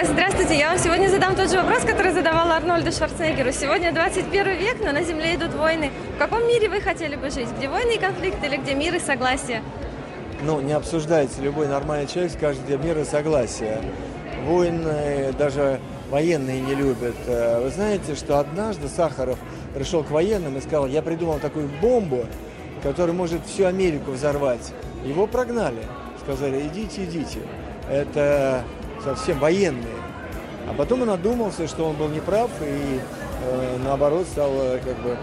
Коллега, 0.00 0.12
здравствуйте. 0.12 0.58
Я 0.58 0.70
вам 0.70 0.78
сегодня 0.78 1.08
задам 1.08 1.34
тот 1.34 1.50
же 1.50 1.56
вопрос, 1.56 1.82
который 1.82 2.12
задавала 2.12 2.54
Арнольду 2.56 2.90
Шварценеггеру. 2.92 3.52
Сегодня 3.52 3.92
21 3.92 4.56
век, 4.56 4.76
но 4.80 4.92
на 4.92 5.02
Земле 5.02 5.34
идут 5.34 5.54
войны. 5.54 5.90
В 6.14 6.18
каком 6.18 6.46
мире 6.46 6.68
вы 6.68 6.80
хотели 6.80 7.16
бы 7.16 7.30
жить? 7.30 7.48
Где 7.56 7.68
войны 7.68 7.96
и 7.96 7.98
конфликты 7.98 8.46
или 8.46 8.56
где 8.56 8.74
мир 8.74 8.94
и 8.94 8.98
согласие? 8.98 9.62
Ну, 10.42 10.60
не 10.60 10.72
обсуждается. 10.72 11.42
Любой 11.42 11.68
нормальный 11.68 12.06
человек 12.06 12.32
скажет, 12.32 12.64
где 12.64 12.76
мир 12.76 12.98
и 12.98 13.04
согласие. 13.04 13.80
Войны 14.46 15.32
даже 15.38 15.80
военные 16.08 16.60
не 16.60 16.74
любят. 16.74 17.16
Э, 17.26 17.60
Вы 17.62 17.70
знаете, 17.70 18.14
что 18.14 18.38
однажды 18.38 18.88
Сахаров 18.88 19.38
пришел 19.74 20.02
к 20.02 20.10
военным 20.10 20.56
и 20.56 20.60
сказал, 20.60 20.86
я 20.86 21.02
придумал 21.02 21.40
такую 21.40 21.68
бомбу, 21.80 22.24
которая 22.82 23.14
может 23.14 23.44
всю 23.46 23.66
Америку 23.66 24.12
взорвать. 24.12 24.72
Его 25.04 25.26
прогнали. 25.26 25.82
Сказали, 26.22 26.66
идите, 26.66 27.04
идите. 27.04 27.40
Это 27.90 28.64
совсем 29.04 29.38
военные. 29.38 29.96
А 30.68 30.74
потом 30.74 31.02
он 31.02 31.10
одумался, 31.10 31.66
что 31.66 31.88
он 31.88 31.96
был 31.96 32.08
неправ 32.08 32.50
и 32.62 33.00
э, 33.42 33.78
наоборот 33.84 34.26
стал 34.26 34.50
э, 34.54 34.78
как 34.84 34.96
бы 34.98 35.16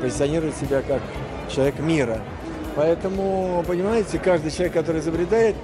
позиционировать 0.00 0.56
себя 0.56 0.82
как 0.82 1.00
человек 1.50 1.78
мира. 1.80 2.20
Поэтому, 2.74 3.64
понимаете, 3.66 4.18
каждый 4.18 4.50
человек, 4.50 4.72
который 4.72 5.00
изобретает 5.00 5.56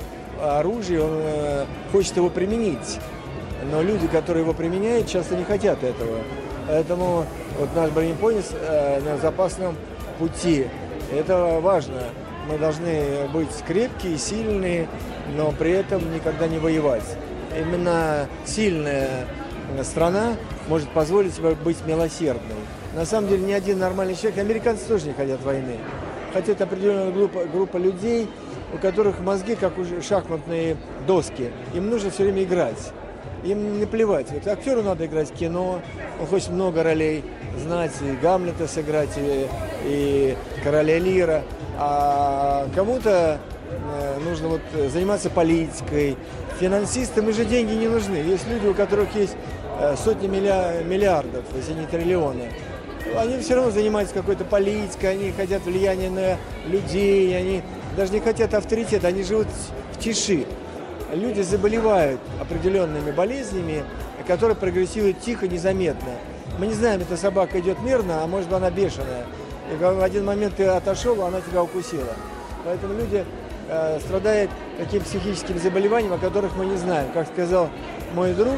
оружие, 0.42 1.02
он 1.02 1.20
э, 1.22 1.64
хочет 1.92 2.16
его 2.16 2.30
применить. 2.30 2.98
Но 3.70 3.82
люди, 3.82 4.06
которые 4.06 4.42
его 4.42 4.54
применяют, 4.54 5.08
часто 5.08 5.36
не 5.36 5.44
хотят 5.44 5.82
этого. 5.82 6.18
Поэтому 6.68 7.24
вот 7.58 7.68
наш 7.74 7.90
бронепоезд 7.90 8.54
э, 8.54 9.00
на 9.00 9.16
запасном 9.18 9.76
пути. 10.18 10.66
Это 11.12 11.60
важно. 11.60 12.02
Мы 12.50 12.58
должны 12.58 13.28
быть 13.32 13.48
крепкие, 13.66 14.18
сильные, 14.18 14.88
но 15.36 15.52
при 15.52 15.72
этом 15.72 16.14
никогда 16.14 16.46
не 16.46 16.58
воевать. 16.58 17.04
Именно 17.58 18.28
сильная 18.44 19.26
страна 19.82 20.36
может 20.68 20.88
позволить 20.90 21.34
себе 21.34 21.54
быть 21.54 21.78
милосердной. 21.86 22.56
На 22.94 23.04
самом 23.04 23.28
деле 23.28 23.44
ни 23.44 23.52
один 23.52 23.78
нормальный 23.78 24.14
человек, 24.14 24.38
американцы 24.38 24.86
тоже 24.86 25.06
не 25.06 25.12
хотят 25.12 25.42
войны. 25.42 25.76
Хотят 26.32 26.60
определенная 26.60 27.10
группа, 27.10 27.44
группа 27.44 27.76
людей, 27.76 28.28
у 28.72 28.78
которых 28.78 29.20
мозги 29.20 29.56
как 29.56 29.78
у 29.78 29.84
шахматные 30.02 30.76
доски. 31.06 31.50
Им 31.74 31.90
нужно 31.90 32.10
все 32.10 32.24
время 32.24 32.44
играть. 32.44 32.92
Им 33.44 33.78
не 33.78 33.86
плевать. 33.86 34.30
Вот 34.30 34.46
актеру 34.46 34.82
надо 34.82 35.06
играть 35.06 35.32
кино, 35.32 35.80
он 36.20 36.26
хочет 36.26 36.50
много 36.50 36.82
ролей 36.82 37.24
знать, 37.62 37.92
и 38.02 38.16
Гамлета 38.20 38.66
сыграть, 38.66 39.16
и, 39.16 39.46
и 39.84 40.36
Короля 40.62 40.98
Лира. 40.98 41.42
А 41.78 42.66
кому-то 42.74 43.38
нужно 44.24 44.48
вот 44.48 44.60
заниматься 44.90 45.30
политикой. 45.30 46.16
Финансистам 46.60 47.32
же 47.32 47.44
деньги 47.44 47.72
не 47.72 47.88
нужны. 47.88 48.16
Есть 48.16 48.48
люди, 48.48 48.66
у 48.66 48.74
которых 48.74 49.14
есть 49.14 49.36
э, 49.78 49.94
сотни 49.96 50.26
миллиардов, 50.26 51.44
если 51.54 51.72
не 51.74 51.86
триллионы. 51.86 52.50
Они 53.16 53.38
все 53.38 53.54
равно 53.54 53.70
занимаются 53.70 54.14
какой-то 54.14 54.44
политикой, 54.44 55.12
они 55.12 55.32
хотят 55.32 55.62
влияния 55.64 56.10
на 56.10 56.36
людей, 56.68 57.36
они 57.36 57.62
даже 57.96 58.12
не 58.12 58.20
хотят 58.20 58.54
авторитета, 58.54 59.08
они 59.08 59.22
живут 59.22 59.46
в 59.92 59.98
тиши. 59.98 60.46
Люди 61.12 61.40
заболевают 61.40 62.20
определенными 62.40 63.12
болезнями, 63.12 63.82
которые 64.26 64.56
прогрессируют 64.56 65.20
тихо, 65.20 65.48
незаметно. 65.48 66.10
Мы 66.58 66.66
не 66.66 66.74
знаем, 66.74 67.00
эта 67.00 67.16
собака 67.16 67.60
идет 67.60 67.80
мирно, 67.82 68.22
а 68.22 68.26
может 68.26 68.48
быть 68.48 68.56
она 68.56 68.70
бешеная. 68.70 69.24
И 69.72 69.76
в 69.76 70.02
один 70.02 70.24
момент 70.24 70.56
ты 70.56 70.64
отошел, 70.64 71.22
а 71.22 71.28
она 71.28 71.40
тебя 71.40 71.62
укусила. 71.62 72.14
Поэтому 72.64 72.94
люди 72.94 73.24
э, 73.68 74.00
страдают 74.00 74.50
таким 74.78 75.02
психическим 75.02 75.58
заболеванием, 75.58 76.12
о 76.12 76.18
которых 76.18 76.56
мы 76.56 76.66
не 76.66 76.76
знаем. 76.76 77.10
Как 77.12 77.26
сказал 77.28 77.68
мой 78.14 78.34
друг, 78.34 78.56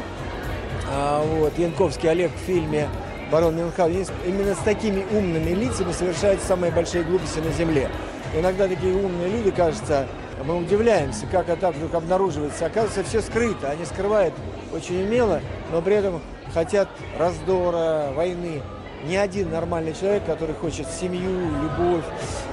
а, 0.89 1.23
вот, 1.23 1.57
Янковский 1.57 2.09
Олег 2.09 2.31
в 2.31 2.45
фильме 2.45 2.89
«Барон 3.31 3.55
Мюнхгаузен», 3.55 4.13
именно 4.25 4.55
с 4.55 4.59
такими 4.59 5.05
умными 5.11 5.51
лицами 5.51 5.91
совершаются 5.91 6.47
самые 6.47 6.71
большие 6.71 7.03
глупости 7.03 7.39
на 7.39 7.51
Земле. 7.51 7.89
Иногда 8.35 8.67
такие 8.67 8.93
умные 8.93 9.29
люди, 9.29 9.51
кажется, 9.51 10.07
мы 10.43 10.57
удивляемся, 10.57 11.25
как 11.31 11.49
это 11.49 11.71
вдруг 11.71 11.93
обнаруживается. 11.93 12.65
Оказывается, 12.65 13.03
все 13.03 13.21
скрыто, 13.21 13.69
они 13.69 13.85
скрывают 13.85 14.33
очень 14.73 15.03
умело, 15.03 15.41
но 15.71 15.81
при 15.81 15.95
этом 15.95 16.21
хотят 16.53 16.89
раздора, 17.17 18.11
войны. 18.13 18.61
Ни 19.05 19.15
один 19.15 19.49
нормальный 19.51 19.93
человек, 19.93 20.25
который 20.25 20.53
хочет 20.55 20.87
семью, 20.87 21.39
любовь, 21.61 22.03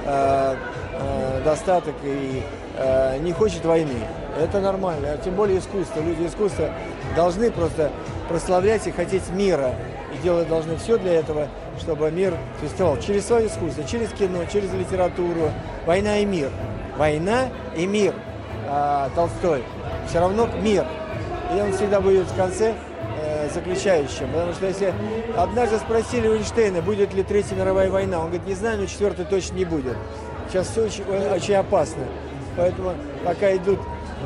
э, 0.05 0.55
э, 0.93 1.41
достаток 1.43 1.93
и 2.03 2.41
э, 2.75 3.17
не 3.19 3.33
хочет 3.33 3.63
войны. 3.65 3.99
Это 4.39 4.59
нормально, 4.59 5.09
а 5.13 5.17
тем 5.17 5.35
более 5.35 5.59
искусство. 5.59 6.01
Люди 6.01 6.25
искусства 6.25 6.69
должны 7.15 7.51
просто 7.51 7.91
прославлять 8.27 8.87
и 8.87 8.91
хотеть 8.91 9.29
мира. 9.29 9.75
И 10.13 10.23
делать 10.23 10.47
должны 10.47 10.75
все 10.77 10.97
для 10.97 11.13
этого, 11.13 11.47
чтобы 11.79 12.09
мир 12.09 12.33
существовал. 12.59 12.97
Через 12.99 13.27
свое 13.27 13.47
искусство, 13.47 13.83
через 13.83 14.09
кино, 14.09 14.39
через 14.51 14.73
литературу. 14.73 15.51
Война 15.85 16.17
и 16.17 16.25
мир. 16.25 16.49
Война 16.97 17.49
и 17.75 17.85
мир. 17.85 18.15
А, 18.67 19.09
Толстой. 19.15 19.63
Все 20.07 20.19
равно 20.19 20.47
мир. 20.61 20.85
И 21.55 21.59
он 21.61 21.73
всегда 21.73 22.01
будет 22.01 22.27
в 22.27 22.35
конце 22.35 22.73
заключающим. 23.53 24.27
Потому 24.31 24.53
что 24.53 24.67
если 24.67 24.93
однажды 25.35 25.77
спросили 25.77 26.27
у 26.27 26.35
Эйнштейна, 26.35 26.81
будет 26.81 27.13
ли 27.13 27.23
Третья 27.23 27.55
мировая 27.55 27.89
война, 27.89 28.19
он 28.19 28.27
говорит, 28.27 28.47
не 28.47 28.55
знаю, 28.55 28.79
но 28.79 28.85
четвертой 28.85 29.25
точно 29.25 29.55
не 29.55 29.65
будет. 29.65 29.97
Сейчас 30.49 30.67
все 30.69 30.83
очень, 30.85 31.03
очень 31.05 31.55
опасно. 31.55 32.03
Поэтому 32.55 32.93
пока 33.23 33.55
идут 33.55 33.79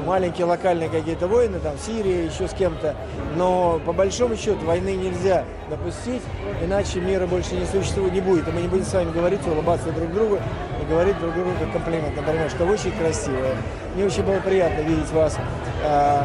маленькие 0.05 0.45
локальные 0.45 0.89
какие-то 0.89 1.27
войны, 1.27 1.59
там, 1.59 1.77
в 1.77 1.81
Сирии, 1.81 2.25
еще 2.31 2.47
с 2.47 2.53
кем-то. 2.53 2.95
Но 3.35 3.79
по 3.85 3.93
большому 3.93 4.35
счету 4.35 4.65
войны 4.65 4.95
нельзя 4.95 5.43
допустить, 5.69 6.21
иначе 6.63 6.99
мира 6.99 7.27
больше 7.27 7.55
не 7.55 7.65
существует, 7.65 8.13
не 8.13 8.21
будет. 8.21 8.47
И 8.47 8.51
мы 8.51 8.61
не 8.61 8.67
будем 8.67 8.85
с 8.85 8.93
вами 8.93 9.11
говорить, 9.11 9.45
улыбаться 9.45 9.91
друг 9.91 10.11
другу 10.13 10.39
и 10.81 10.85
говорить 10.89 11.19
друг 11.19 11.33
другу 11.33 11.51
как 11.59 11.71
комплимент. 11.73 12.15
Например, 12.15 12.49
что 12.49 12.65
вы 12.65 12.73
очень 12.73 12.91
красивая. 12.91 13.55
Мне 13.95 14.05
очень 14.05 14.23
было 14.23 14.39
приятно 14.39 14.81
видеть 14.81 15.11
вас 15.11 15.37
э, 15.83 16.23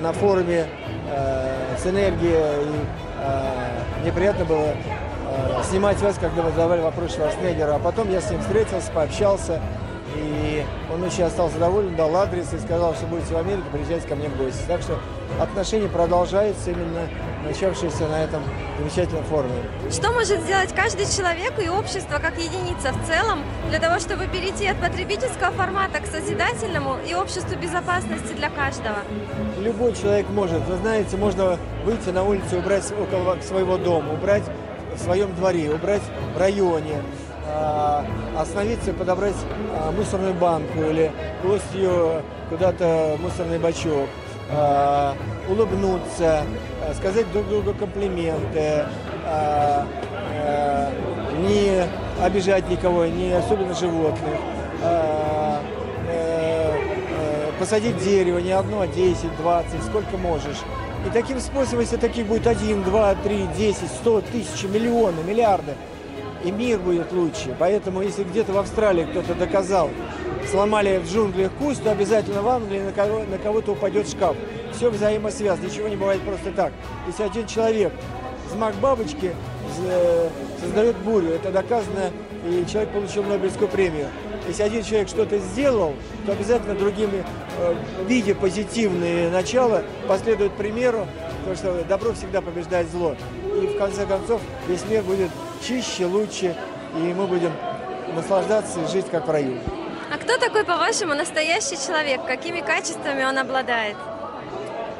на 0.00 0.12
форуме 0.12 0.66
э, 1.10 1.76
с 1.80 1.86
энергией. 1.86 2.32
И, 2.32 2.80
э, 3.20 4.00
мне 4.02 4.12
приятно 4.12 4.44
было 4.44 4.66
э, 4.66 5.62
снимать 5.70 6.00
вас, 6.00 6.16
когда 6.18 6.42
вы 6.42 6.50
задавали 6.50 6.80
вопрос 6.80 7.14
Шварценеггеру. 7.14 7.74
А 7.74 7.78
потом 7.78 8.10
я 8.10 8.20
с 8.20 8.30
ним 8.30 8.40
встретился, 8.40 8.90
пообщался. 8.92 9.60
И 10.16 10.64
он 10.92 11.02
очень 11.02 11.24
остался 11.24 11.58
доволен, 11.58 11.96
дал 11.96 12.14
адрес 12.16 12.52
и 12.52 12.58
сказал, 12.58 12.94
что 12.94 13.06
будете 13.06 13.34
в 13.34 13.38
Америке, 13.38 13.64
приезжайте 13.72 14.06
ко 14.06 14.14
мне 14.14 14.28
в 14.28 14.36
гости. 14.36 14.62
Так 14.68 14.82
что 14.82 14.98
отношения 15.40 15.88
продолжаются 15.88 16.70
именно 16.70 17.08
начавшиеся 17.44 18.06
на 18.06 18.22
этом 18.22 18.42
замечательном 18.78 19.24
форуме. 19.24 19.62
Что 19.90 20.12
может 20.12 20.40
сделать 20.40 20.72
каждый 20.74 21.06
человек 21.06 21.52
и 21.62 21.68
общество 21.68 22.18
как 22.18 22.38
единица 22.38 22.92
в 22.92 23.06
целом 23.06 23.40
для 23.68 23.78
того, 23.80 23.98
чтобы 23.98 24.26
перейти 24.26 24.66
от 24.66 24.78
потребительского 24.78 25.50
формата 25.52 26.00
к 26.00 26.06
созидательному 26.06 26.98
и 27.08 27.14
обществу 27.14 27.58
безопасности 27.58 28.32
для 28.34 28.50
каждого? 28.50 28.98
Любой 29.58 29.94
человек 29.94 30.28
может. 30.30 30.62
Вы 30.66 30.76
знаете, 30.76 31.16
можно 31.16 31.58
выйти 31.84 32.10
на 32.10 32.22
улицу, 32.22 32.58
убрать 32.58 32.92
около 32.92 33.40
своего 33.40 33.76
дома, 33.76 34.12
убрать 34.14 34.44
в 34.94 34.98
своем 34.98 35.34
дворе, 35.34 35.70
убрать 35.70 36.02
в 36.34 36.38
районе, 36.38 37.02
а, 37.46 38.04
остановиться, 38.38 38.92
подобрать 38.92 39.34
а, 39.74 39.90
мусорную 39.90 40.34
банку 40.34 40.78
или 40.78 41.10
гостью 41.42 42.22
куда-то 42.48 43.16
мусорный 43.20 43.58
бачок, 43.58 44.08
а, 44.50 45.16
улыбнуться, 45.48 46.42
а, 46.86 46.94
сказать 46.94 47.30
друг 47.32 47.48
другу 47.48 47.74
комплименты, 47.74 48.84
а, 49.24 49.86
не 51.40 51.84
обижать 52.22 52.68
никого, 52.68 53.06
не 53.06 53.32
особенно 53.32 53.74
животных, 53.74 54.34
э, 54.82 55.58
э, 56.08 57.50
посадить 57.58 57.98
дерево 58.02 58.38
не 58.38 58.52
одно, 58.52 58.80
а 58.80 58.86
10, 58.86 59.36
20, 59.36 59.82
сколько 59.84 60.16
можешь. 60.16 60.58
И 61.06 61.10
таким 61.10 61.40
способом, 61.40 61.80
если 61.80 61.96
таких 61.96 62.26
будет 62.26 62.46
один, 62.46 62.82
два, 62.84 63.14
три, 63.14 63.46
десять, 63.56 63.90
сто, 63.90 64.20
тысячи, 64.20 64.66
миллионы, 64.66 65.22
миллиарды, 65.26 65.74
и 66.44 66.50
мир 66.50 66.78
будет 66.78 67.12
лучше. 67.12 67.54
Поэтому, 67.58 68.02
если 68.02 68.24
где-то 68.24 68.52
в 68.52 68.58
Австралии 68.58 69.04
кто-то 69.04 69.34
доказал, 69.34 69.90
сломали 70.50 70.98
в 70.98 71.10
джунглях 71.10 71.52
куст, 71.52 71.82
то 71.82 71.92
обязательно 71.92 72.42
в 72.42 72.48
Англии 72.48 72.80
на, 72.80 72.92
кого, 72.92 73.24
на 73.24 73.38
кого-то 73.38 73.72
упадет 73.72 74.08
шкаф. 74.08 74.36
Все 74.74 74.90
взаимосвязано, 74.90 75.66
ничего 75.66 75.88
не 75.88 75.96
бывает 75.96 76.20
просто 76.22 76.50
так. 76.52 76.72
Если 77.06 77.22
один 77.22 77.46
человек 77.46 77.92
взмах 78.50 78.74
бабочки 78.76 79.32
э, 79.86 80.28
создает 80.60 80.96
бурю, 80.98 81.30
это 81.30 81.50
доказано, 81.50 82.10
и 82.46 82.64
человек 82.70 82.90
получил 82.90 83.22
Нобелевскую 83.24 83.68
премию. 83.68 84.08
Если 84.48 84.62
один 84.62 84.82
человек 84.82 85.08
что-то 85.08 85.38
сделал, 85.38 85.94
то 86.26 86.32
обязательно 86.32 86.74
другими, 86.74 87.24
э, 87.58 87.74
видя 88.08 88.34
позитивные 88.34 89.30
начала, 89.30 89.82
последует 90.08 90.52
примеру, 90.52 91.06
потому 91.38 91.56
что 91.56 91.84
добро 91.88 92.12
всегда 92.12 92.40
побеждает 92.40 92.90
зло. 92.90 93.14
И 93.62 93.66
в 93.66 93.78
конце 93.78 94.04
концов 94.06 94.40
весь 94.68 94.84
мир 94.90 95.02
будет 95.02 95.30
чище, 95.62 96.06
лучше, 96.06 96.54
и 96.96 97.14
мы 97.14 97.26
будем 97.26 97.52
наслаждаться 98.14 98.80
и 98.80 98.86
жить 98.86 99.06
как 99.10 99.26
в 99.26 99.30
раю. 99.30 99.58
А 100.12 100.18
кто 100.18 100.36
такой, 100.36 100.64
по-вашему, 100.64 101.14
настоящий 101.14 101.76
человек? 101.76 102.24
Какими 102.26 102.60
качествами 102.60 103.24
он 103.24 103.38
обладает? 103.38 103.96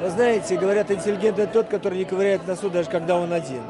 Вы 0.00 0.10
знаете, 0.10 0.56
говорят, 0.56 0.90
интеллигент 0.90 1.38
это 1.38 1.52
тот, 1.52 1.68
который 1.68 1.98
не 1.98 2.04
ковыряет 2.04 2.46
носу, 2.46 2.70
даже 2.70 2.88
когда 2.88 3.16
он 3.16 3.32
один. 3.32 3.62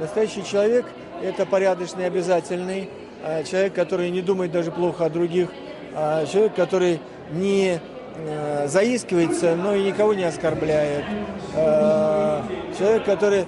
Настоящий 0.00 0.44
человек– 0.44 0.86
это 1.22 1.46
порядочный, 1.46 2.06
обязательный, 2.06 2.88
а, 3.22 3.44
человек, 3.44 3.74
который 3.74 4.10
не 4.10 4.20
думает 4.22 4.52
даже 4.52 4.72
плохо 4.72 5.04
о 5.04 5.10
других, 5.10 5.48
а, 5.94 6.26
человек, 6.26 6.54
который 6.54 7.00
не 7.30 7.80
э, 8.18 8.66
заискивается, 8.68 9.56
но 9.56 9.74
и 9.74 9.82
никого 9.82 10.14
не 10.14 10.24
оскорбляет, 10.24 11.04
А, 11.54 12.42
человек, 12.78 13.04
который 13.04 13.46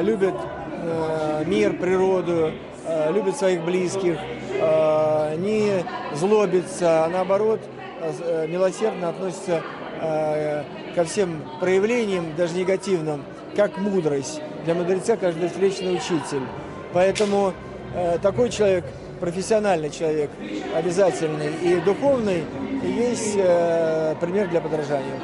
любит 0.00 0.34
мир, 1.46 1.74
природу, 1.74 2.52
э, 2.84 3.12
любит 3.12 3.36
своих 3.36 3.62
близких, 3.64 4.18
э, 4.60 5.36
не 5.36 5.84
злобится, 6.14 7.04
а 7.04 7.08
наоборот 7.08 7.60
э, 8.00 8.46
милосердно 8.48 9.10
относится 9.10 9.62
э, 10.00 10.64
ко 10.94 11.04
всем 11.04 11.42
проявлениям, 11.60 12.34
даже 12.36 12.54
негативным, 12.54 13.24
как 13.56 13.78
мудрость. 13.78 14.40
Для 14.64 14.74
мудреца 14.74 15.16
каждый 15.16 15.48
встречный 15.48 15.94
учитель. 15.94 16.42
Поэтому 16.92 17.52
э, 17.94 18.18
такой 18.20 18.50
человек, 18.50 18.84
профессиональный 19.20 19.90
человек, 19.90 20.30
обязательный 20.74 21.52
и 21.62 21.80
духовный, 21.80 22.44
есть 22.82 23.34
э, 23.36 24.14
пример 24.20 24.48
для 24.48 24.60
подражания. 24.60 25.20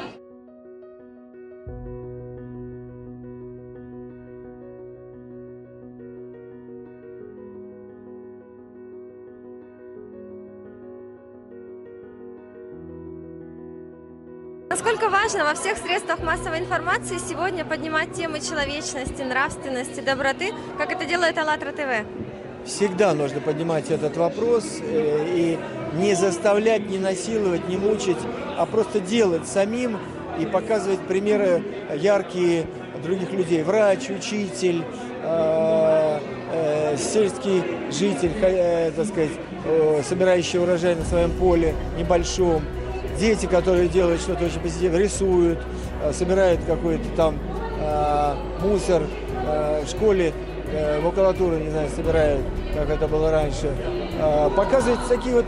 Насколько 14.75 15.07
важно 15.07 15.45
во 15.45 15.53
всех 15.53 15.77
средствах 15.77 16.19
массовой 16.21 16.59
информации 16.59 17.17
сегодня 17.17 17.63
поднимать 17.63 18.11
темы 18.11 18.41
человечности, 18.41 19.21
нравственности, 19.21 20.01
доброты, 20.01 20.51
как 20.77 20.91
это 20.91 21.05
делает 21.05 21.37
АЛЛАТРА 21.37 21.71
ТВ? 21.71 22.67
Всегда 22.67 23.13
нужно 23.13 23.39
поднимать 23.39 23.89
этот 23.89 24.17
вопрос 24.17 24.65
э, 24.81 25.27
и 25.29 25.57
не 25.93 26.13
заставлять, 26.13 26.89
не 26.89 26.97
насиловать, 26.97 27.69
не 27.69 27.77
мучить, 27.77 28.17
а 28.57 28.65
просто 28.65 28.99
делать 28.99 29.47
самим 29.47 29.97
и 30.41 30.45
показывать 30.45 30.99
примеры 30.99 31.63
яркие 31.95 32.65
других 33.01 33.31
людей. 33.31 33.63
Врач, 33.63 34.09
учитель, 34.09 34.83
э, 35.23 36.19
э, 36.51 36.97
сельский 36.97 37.63
житель, 37.91 38.33
так 38.93 39.05
сказать, 39.05 39.31
собирающий 40.05 40.59
урожай 40.59 40.95
на 40.95 41.05
своем 41.05 41.31
поле 41.31 41.73
небольшом. 41.97 42.61
Дети, 43.19 43.45
которые 43.45 43.87
делают 43.87 44.21
что-то 44.21 44.45
очень 44.45 44.59
позитивное, 44.59 44.99
рисуют, 44.99 45.59
э, 46.03 46.11
собирают 46.11 46.59
какой-то 46.67 47.05
там 47.15 47.39
э, 47.79 48.33
мусор 48.61 49.03
э, 49.47 49.83
в 49.85 49.89
школе, 49.89 50.33
э, 50.71 50.99
макулатуру, 50.99 51.55
не 51.55 51.69
знаю, 51.69 51.89
собирают, 51.95 52.41
как 52.75 52.89
это 52.89 53.07
было 53.07 53.31
раньше. 53.31 53.71
Э, 54.19 54.49
показывают 54.55 54.99
такие 55.07 55.35
вот, 55.35 55.45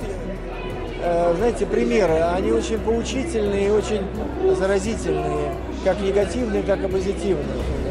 знаете, 1.38 1.66
примеры. 1.66 2.22
Они 2.36 2.52
очень 2.52 2.80
поучительные 2.80 3.68
и 3.68 3.70
очень 3.70 4.02
заразительные, 4.58 5.54
как 5.84 6.00
негативные, 6.02 6.63
так 6.63 6.84
и 6.84 6.88
позитивные. 6.88 7.46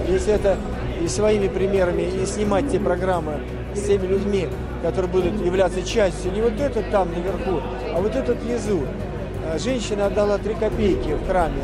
Если 0.09 0.33
это 0.35 0.57
и 1.01 1.07
своими 1.07 1.49
примерами, 1.49 2.03
и 2.03 2.27
снимать 2.27 2.71
те 2.71 2.81
программы 2.81 3.41
с 3.75 3.83
теми 3.83 4.07
людьми, 4.07 4.49
которые 4.83 5.11
будут 5.11 5.45
являться 5.45 5.83
частью, 5.83 6.33
не 6.33 6.41
вот 6.41 6.61
этот 6.61 6.91
там 6.91 7.09
наверху, 7.11 7.61
а 7.95 8.01
вот 8.01 8.15
этот 8.17 8.43
внизу. 8.43 8.83
Э, 9.47 9.59
Женщина 9.59 10.07
отдала 10.07 10.39
три 10.39 10.55
копейки 10.55 11.15
в 11.15 11.27
храме, 11.27 11.63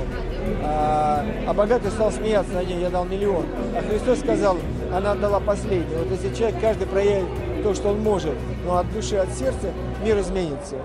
а, 0.64 1.24
а 1.46 1.52
богатый 1.54 1.90
стал 1.90 2.12
смеяться 2.12 2.52
над 2.52 2.68
ней, 2.68 2.80
я 2.80 2.90
дал 2.90 3.04
миллион. 3.04 3.46
А 3.76 3.82
Христос 3.82 4.20
сказал, 4.20 4.58
она 4.92 5.12
отдала 5.12 5.40
последнее. 5.40 5.98
Вот 5.98 6.10
если 6.10 6.34
человек 6.34 6.60
каждый 6.60 6.86
проявит 6.86 7.26
то, 7.62 7.74
что 7.74 7.90
он 7.90 8.00
может, 8.00 8.34
но 8.64 8.78
от 8.78 8.92
души, 8.92 9.16
от 9.16 9.30
сердца 9.32 9.70
мир 10.02 10.18
изменится. 10.20 10.76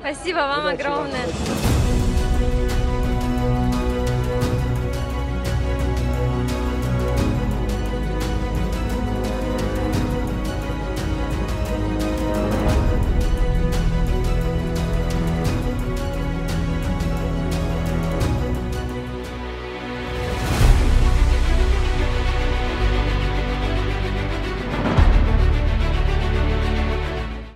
Спасибо 0.00 0.38
вам 0.38 0.66
Удачи 0.66 0.82
вам. 0.84 0.92
огромное. 0.92 2.15